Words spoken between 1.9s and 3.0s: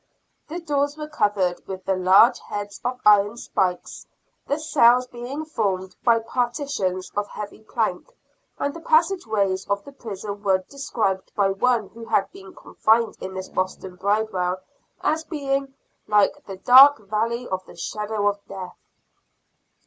large heads of